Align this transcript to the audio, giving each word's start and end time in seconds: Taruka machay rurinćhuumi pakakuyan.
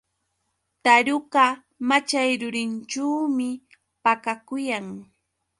Taruka 0.83 1.45
machay 1.87 2.29
rurinćhuumi 2.41 3.49
pakakuyan. 4.03 4.87